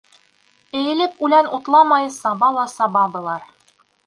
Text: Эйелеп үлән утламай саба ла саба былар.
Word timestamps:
Эйелеп 0.79 1.21
үлән 1.27 1.49
утламай 1.59 2.09
саба 2.19 2.51
ла 2.57 2.65
саба 2.75 3.05
былар. 3.17 3.47